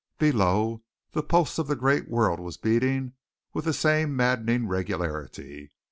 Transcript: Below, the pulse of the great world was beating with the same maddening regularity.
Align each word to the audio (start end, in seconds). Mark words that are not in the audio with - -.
Below, 0.17 0.81
the 1.11 1.21
pulse 1.21 1.59
of 1.59 1.67
the 1.67 1.75
great 1.75 2.09
world 2.09 2.39
was 2.39 2.57
beating 2.57 3.13
with 3.53 3.65
the 3.65 3.71
same 3.73 4.15
maddening 4.15 4.67
regularity. 4.67 5.69